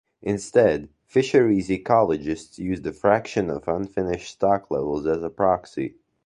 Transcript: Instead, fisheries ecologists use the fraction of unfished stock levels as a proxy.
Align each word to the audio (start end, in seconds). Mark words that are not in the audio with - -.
Instead, 0.23 0.89
fisheries 1.05 1.69
ecologists 1.69 2.57
use 2.57 2.81
the 2.81 2.91
fraction 2.91 3.51
of 3.51 3.67
unfished 3.67 4.31
stock 4.33 4.71
levels 4.71 5.05
as 5.05 5.21
a 5.21 5.29
proxy. 5.29 5.93